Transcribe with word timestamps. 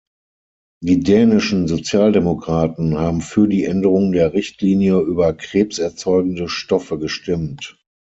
Die 0.83 0.99
dänischen 0.99 1.67
Sozialdemokraten 1.67 2.97
haben 2.97 3.21
für 3.21 3.47
die 3.47 3.65
Änderung 3.65 4.11
der 4.13 4.33
Richtlinie 4.33 4.99
über 4.99 5.31
krebserzeugende 5.33 6.49
Stoffe 6.49 6.97
gestimmt. 6.97 7.77